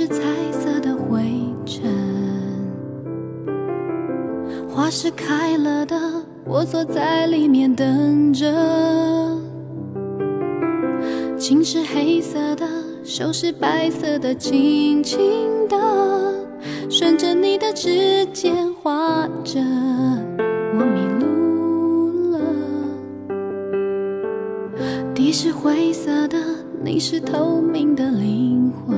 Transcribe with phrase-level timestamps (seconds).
[0.00, 0.22] 是彩
[0.52, 1.24] 色的灰
[1.66, 1.82] 尘。
[4.68, 5.96] 花是开了的，
[6.44, 8.46] 我坐在里面等着。
[11.36, 12.64] 情是黑色的，
[13.02, 15.18] 手是白色的，轻轻
[15.68, 15.76] 的
[16.88, 19.58] 顺着你的指尖画着。
[20.74, 21.26] 我迷路
[22.30, 22.38] 了，
[25.12, 26.38] 地是灰色的，
[26.84, 28.96] 你是透明的灵魂。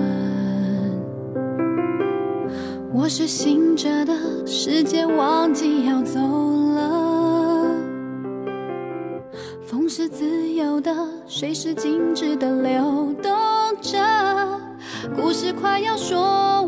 [3.03, 4.13] 我是醒着的，
[4.47, 7.75] 时间忘记要走了。
[9.65, 10.95] 风是自由的，
[11.27, 13.33] 水是静止的流动
[13.81, 13.99] 着，
[15.17, 16.60] 故事快要说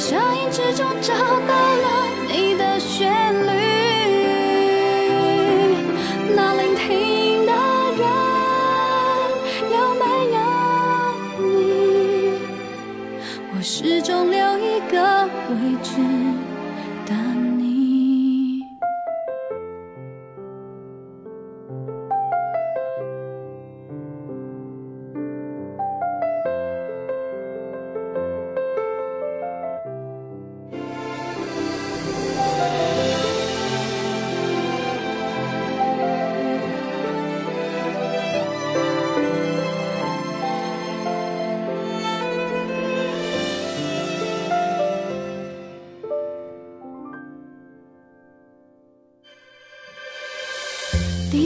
[0.00, 1.12] 声音之中找
[1.46, 1.69] 到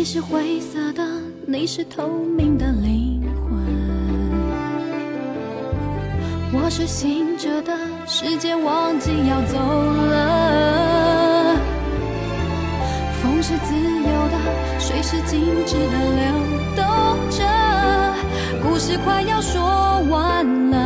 [0.04, 1.02] 你是灰色的，
[1.46, 2.06] 你是透
[2.36, 3.56] 明的灵魂。
[6.52, 7.74] 我是醒着的，
[8.06, 11.56] 时间忘记要走了。
[13.22, 14.36] 风是自由的，
[14.78, 16.22] 水是静止的流
[16.76, 16.84] 动
[17.30, 17.42] 着，
[18.62, 20.76] 故事快要说完了，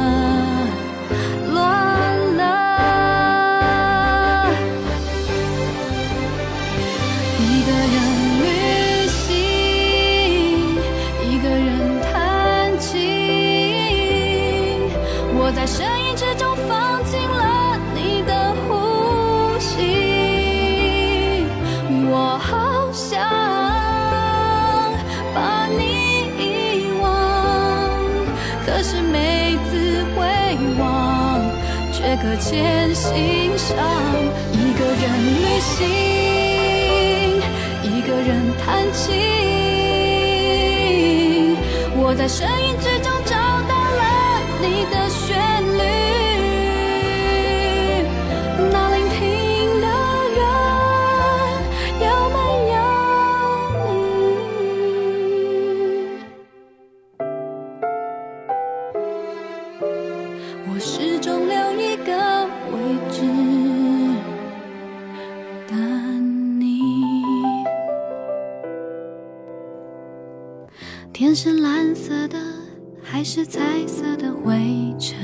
[42.09, 45.58] 我在声音之中找到了你的旋律。
[72.09, 72.39] 色的，
[73.03, 75.15] 还是彩色的灰尘？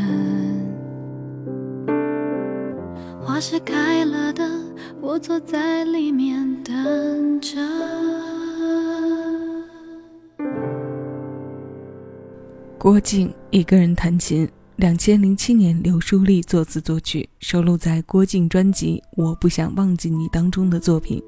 [3.23, 4.47] 花是开了的，
[5.01, 7.57] 我坐在里面等着。
[12.79, 14.47] 郭靖一个人弹琴，
[14.77, 21.23] 两千零七年刘书丽作词作曲，收录在郭靖专辑《我不想忘记你》当中的作品。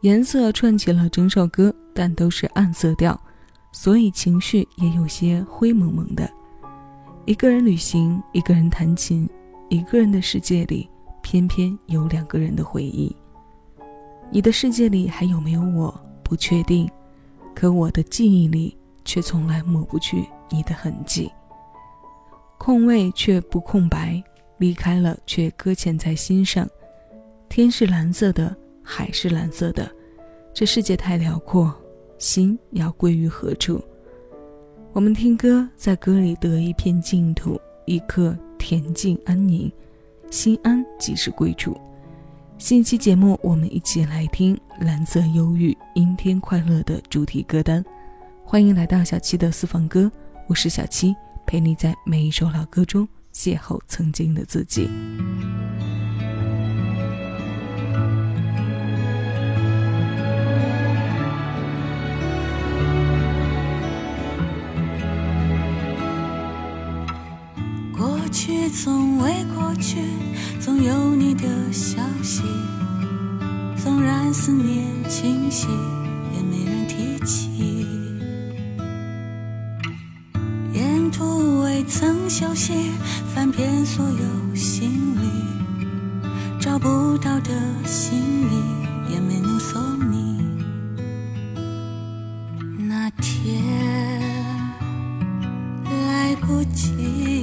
[0.00, 3.20] 颜色串起了整首歌，但都是暗色调，
[3.72, 6.28] 所以情绪也有些灰蒙蒙的。
[7.26, 9.28] 一个人旅行，一个人弹琴，
[9.68, 10.88] 一个人的世界里，
[11.22, 13.14] 偏偏有两个人的回忆。
[14.30, 15.94] 你的世界里还有没有我？
[16.22, 16.90] 不确定，
[17.54, 21.30] 可我的记忆里却从来抹不去你的痕迹。
[22.58, 24.22] 空位却不空白，
[24.58, 26.68] 离开了却搁浅在心上。
[27.48, 29.90] 天是蓝色的，海是蓝色的，
[30.52, 31.74] 这世界太辽阔，
[32.18, 33.80] 心要归于何处？
[34.92, 39.70] 我们听歌，在歌里得一片净土，一刻恬静安宁，
[40.28, 41.78] 心安即是归处。
[42.58, 47.84] 新期节目，我们一起来听《蓝色忧郁，阴天快乐》的主题歌单。
[48.44, 50.10] 欢迎来到小七的私房歌，
[50.48, 51.14] 我是小七，
[51.46, 54.90] 陪你在每一首老歌中邂逅曾经的自己。
[68.80, 69.98] 从未过去，
[70.60, 71.42] 总有你的
[71.72, 72.42] 消息。
[73.76, 75.66] 纵然思念清晰，
[76.32, 77.84] 也没人提起。
[80.72, 82.92] 沿途未曾休息，
[83.34, 85.28] 翻遍所有行李，
[86.60, 87.50] 找不到的
[87.84, 90.38] 行李也没能送你。
[92.88, 93.60] 那天
[96.06, 97.37] 来不及。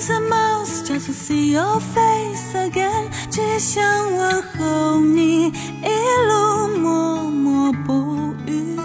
[0.00, 3.84] Thousand miles just to see your face again，只想
[4.16, 5.90] 问候你，一
[6.26, 8.78] 路默默不语。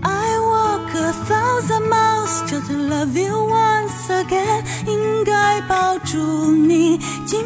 [0.00, 6.96] I walk a thousand miles just to love you once again，应该抱住你，
[7.26, 7.44] 紧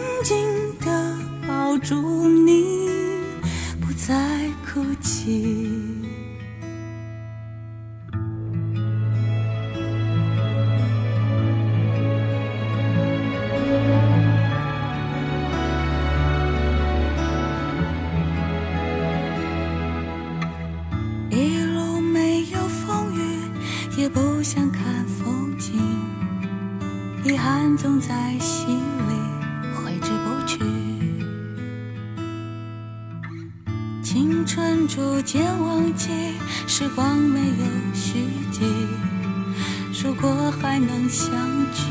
[41.09, 41.31] 相
[41.73, 41.83] 聚，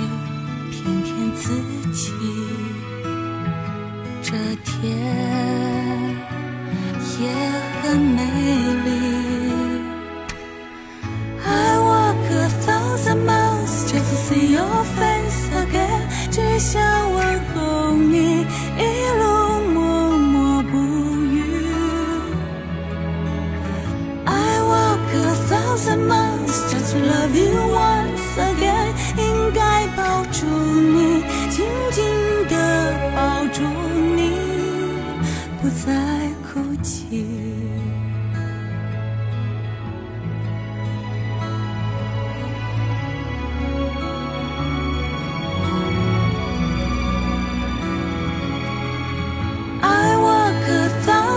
[0.71, 1.53] 骗骗自
[1.94, 2.12] 己，
[4.21, 4.33] 这
[4.63, 4.75] 天
[7.19, 7.23] 也
[7.83, 8.75] 很美。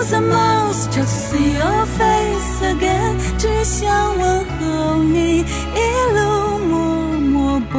[0.08, 5.80] thousand miles just to see your face again，只想问候你，一
[6.16, 6.76] 路默
[7.20, 7.78] 默不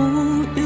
[0.55, 0.61] 语。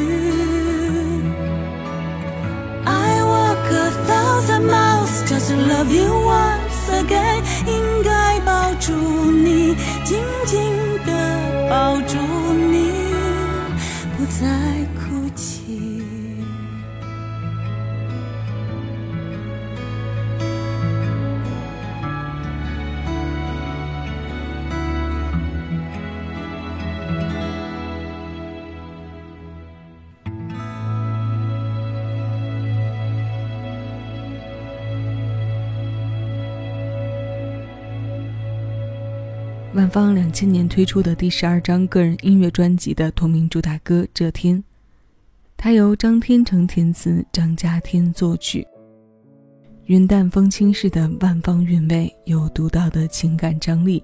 [2.84, 8.92] I walk a thousand miles just to love you once again，应该抱住
[9.30, 10.58] 你，紧紧
[11.06, 11.12] 地
[11.70, 12.16] 抱住
[39.83, 44.57] 万芳两千年推出的第十二张个人音乐专辑的同名主打歌《这天》，
[45.57, 48.65] 它由张天成填词，张家天作曲。
[49.87, 54.01] 云淡风轻式的万方韵味，有独到的情感张力，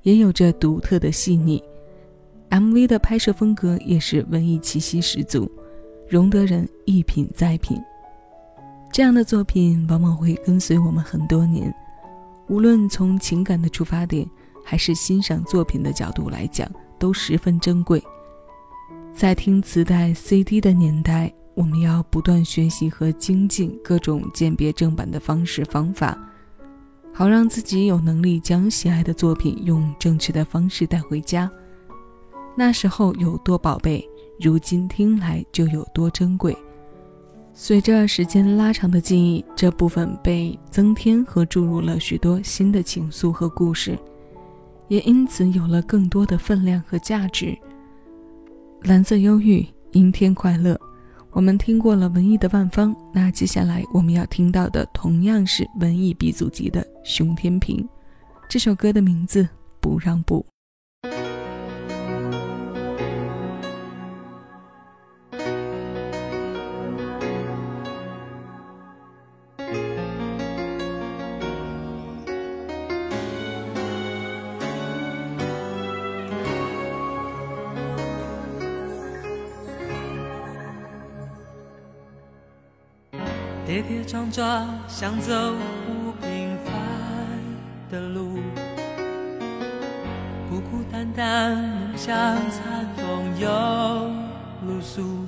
[0.00, 1.62] 也有着独特的细腻。
[2.48, 5.46] MV 的拍摄风格也是文艺气息十足，
[6.08, 7.78] 容得人一品再品。
[8.90, 11.70] 这样的作品往往会跟随我们很多年，
[12.48, 14.26] 无论从情感的出发点。
[14.68, 18.04] 还是欣赏作品的角度来讲，都十分珍贵。
[19.14, 26.18] 在听磁带、CD 的年代，我们要不断学习和精进各种鉴别正版的方式方法，
[27.14, 31.50] 好让自己有能力将喜爱的作品用正确的方式带回家。
[32.54, 34.06] 那时候有多宝贝，
[34.38, 36.54] 如今听来就有多珍贵。
[37.54, 43.98] 随着时间拉长的记忆，这部分被增添和注入了许多新的情愫和故事。
[44.88, 47.56] 也因此有了更多的分量和价值。
[48.82, 50.78] 蓝色忧郁，阴天快乐。
[51.30, 57.86] 我们听过了文艺的万芳，那接下来我们要听到的同样是文艺鼻祖级的熊天平。
[58.48, 59.42] 这首歌的名字
[59.78, 60.44] 《不让步》。
[84.08, 85.34] 跌跌撞撞想走
[85.86, 86.72] 不平凡
[87.90, 88.38] 的路，
[90.48, 92.16] 孤孤单单梦想
[92.50, 93.46] 残风又
[94.66, 95.26] 露宿，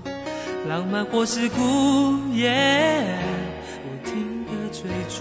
[0.66, 3.18] 浪漫或是孤夜，
[3.82, 5.20] 不停的追逐。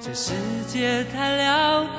[0.00, 0.32] 这世
[0.66, 1.90] 界太辽阔，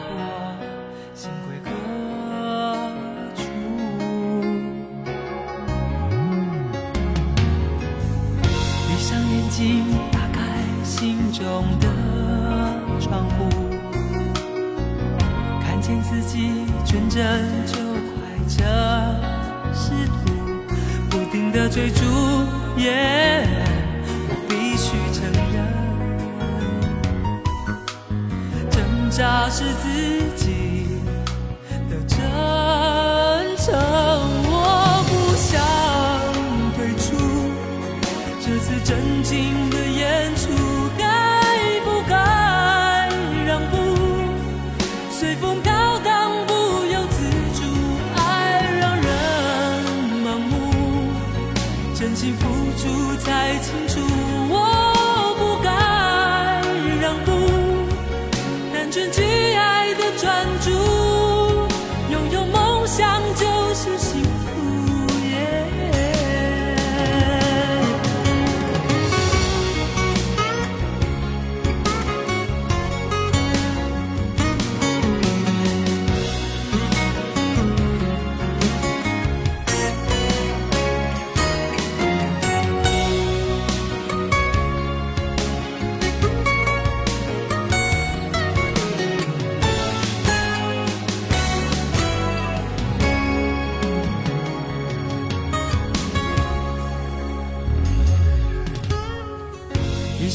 [17.13, 18.13] 人就快
[18.47, 18.63] 这
[19.73, 20.31] 仕途，
[21.09, 22.05] 不停的追逐，
[22.77, 23.45] 耶、
[24.29, 25.55] 我必须承认，
[28.69, 29.83] 挣扎是自
[30.37, 30.40] 己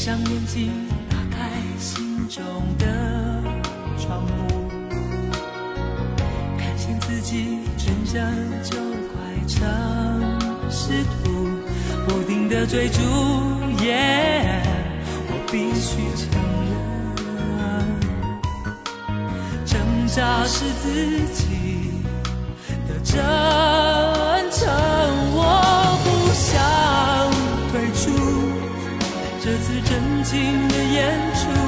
[0.07, 0.71] 上眼睛，
[1.09, 2.41] 打开心中
[2.79, 2.85] 的
[3.99, 4.69] 窗户，
[6.57, 8.23] 看见自己纯真
[8.63, 8.77] 就
[9.11, 9.59] 快成
[10.71, 11.49] 仕途，
[12.07, 13.01] 不停的追逐，
[13.83, 14.63] 耶、
[15.27, 16.31] 我必须承
[17.59, 17.83] 认，
[19.65, 19.75] 挣
[20.07, 20.87] 扎是自
[21.33, 21.43] 己
[22.87, 23.17] 的真
[24.51, 24.65] 诚，
[30.29, 31.66] 真情的演出，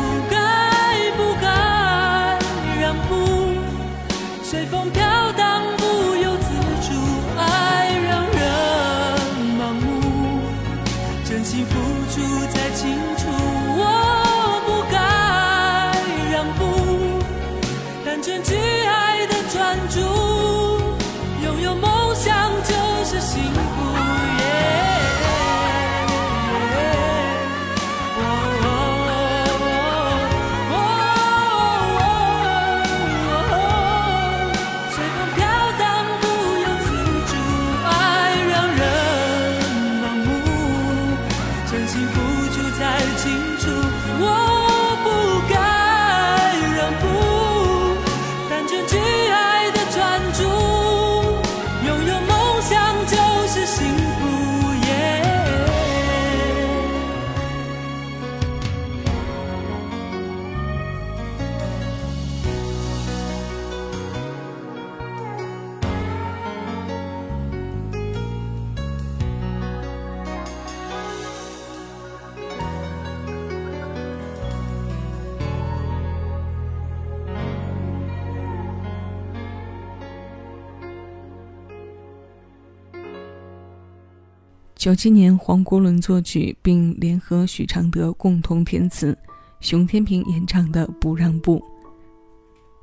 [84.80, 89.16] 九七年，黄国伦作曲，并联合许常德共同填词，
[89.60, 91.60] 熊天平演唱的《不让步》。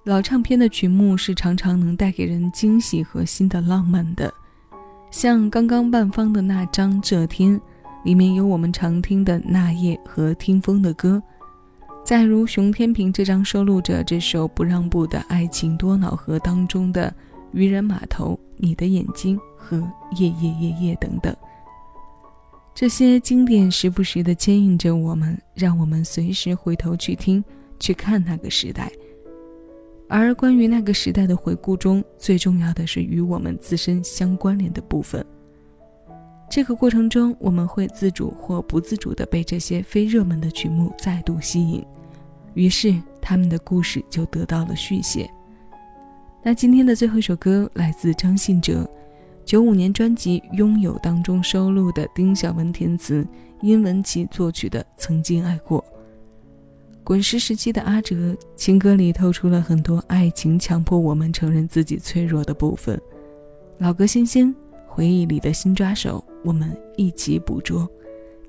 [0.05, 4.31] 老唱片的曲目是常常能带给人惊喜和新的浪漫的，
[5.11, 7.59] 像刚刚万芳的那张《这天》，
[8.05, 11.19] 里面有我们常听的《那夜》和《听风》的歌；
[12.05, 17.09] 再如熊天平这张收录着这首《不让步》的《爱情多瑙河》当中的
[17.53, 19.79] 《渔人码头》、《你的眼睛》和
[20.19, 21.35] 《夜夜夜夜》等等。
[22.76, 27.42] 这些经典时不时地牵引着我们，让我们随时回头去听、
[27.80, 28.92] 去看那个时代。
[30.11, 35.25] 而关于那个时代的回顾中，最重要的是与我们自身相关联的部分。
[36.50, 41.83] 这个过程中，我们会自主或不自主地被这些非热门的曲目再度吸引，
[42.52, 45.26] 于是他们的故事就得到了续写。
[46.42, 48.87] 那今天的最后一首歌来自张信哲，
[49.47, 53.25] 九五年专辑《拥有》当中收录的丁晓文填词、
[53.62, 55.81] 殷文琪作曲的《曾经爱过》。
[57.05, 63.00] 滚石时期的阿哲，情歌里透出了很多爱情强迫我们承认自己脆弱的部分。
[63.79, 64.53] 老歌新鲜，
[64.85, 67.88] 回忆里的新抓手，我们一起捕捉。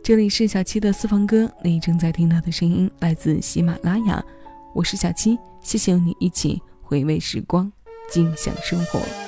[0.02, 4.24] 这里是小七的私房歌，你正在听到的声音来自喜马拉雅，
[4.74, 7.72] 我是小七，谢谢你一起回味时光，
[8.10, 9.27] 尽享生活。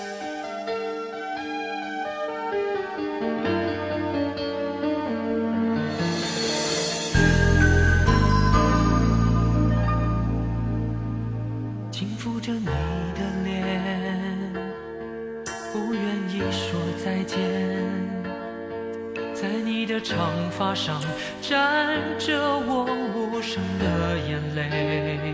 [19.41, 21.01] 在你的长发上
[21.41, 25.31] 沾着我无声的眼泪，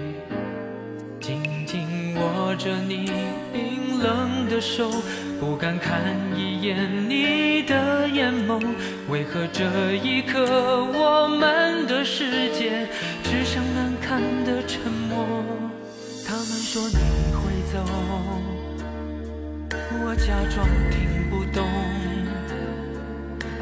[1.19, 3.11] 紧紧握着你
[3.51, 4.91] 冰冷的手，
[5.39, 6.03] 不敢看
[6.37, 8.63] 一眼你的眼眸。
[9.09, 10.45] 为何这一刻
[10.93, 12.87] 我们的世界
[13.23, 15.25] 只剩难堪的沉默？
[16.27, 17.83] 他们说你会走，
[20.03, 22.04] 我假装听不懂。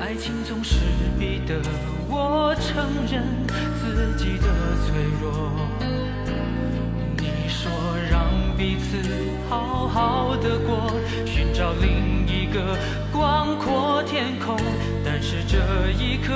[0.04, 0.76] 爱情总是
[1.18, 1.62] 逼得
[2.10, 3.24] 我承认
[3.80, 4.48] 自己的
[4.84, 5.50] 脆弱。
[7.20, 7.72] 你说
[8.12, 8.98] 让彼此
[9.48, 10.92] 好好的过，
[11.26, 12.78] 寻找另一个
[13.14, 14.58] 广阔天空。
[15.06, 15.58] 但是这
[15.92, 16.34] 一刻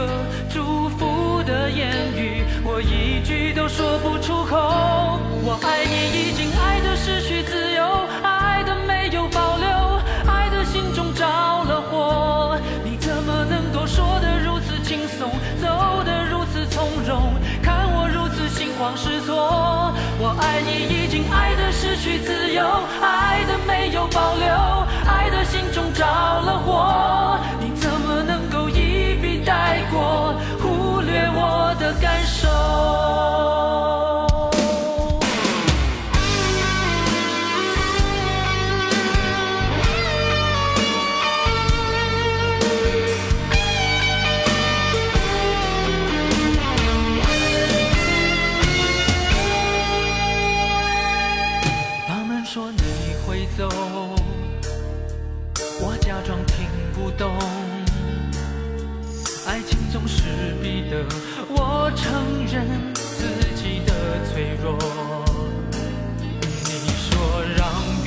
[0.50, 5.20] 祝福的言语，我一句都说不出口。
[5.44, 7.17] 我爱你已经爱得失
[23.02, 24.48] 爱的没有保留，
[25.06, 27.17] 爱的心中着了火。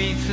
[0.01, 0.33] 彼此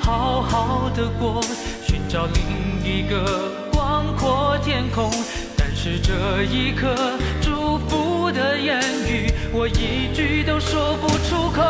[0.00, 1.40] 好好的过
[1.86, 5.08] 寻找另一个广阔天空
[5.56, 6.92] 但是这一刻
[7.40, 11.62] 祝福的言语我一句都说不出口。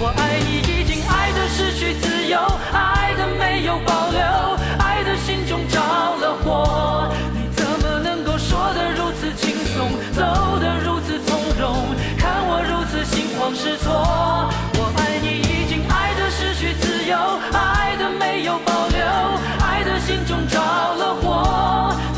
[0.00, 2.40] 我爱你已经爱的失去自由
[2.72, 4.20] 爱的没有保留
[4.78, 7.12] 爱的心中着了火。
[7.34, 14.69] 你怎么能够说得如此轻松走得如此从容看我如此心慌失措。
[17.16, 18.98] 爱的没有保留
[19.64, 22.09] 爱的心中着了火。